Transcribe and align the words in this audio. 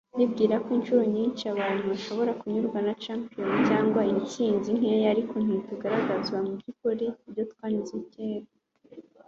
ndibwira 0.15 0.55
ko 0.63 0.69
inshuro 0.77 1.01
nyinshi 1.15 1.43
abantu 1.53 1.81
bashobora 1.91 2.31
kunyurwa 2.39 2.79
na 2.87 2.93
championat 3.03 3.37
imwe 3.47 3.59
cyangwa 3.69 4.01
intsinzi 4.13 4.69
nkeya, 4.77 5.07
ariko 5.13 5.35
ntitugaragaza 5.45 6.35
mubyukuri 6.45 7.05
ibyo 7.27 7.43
twakoze 7.51 7.95
kera 8.13 8.47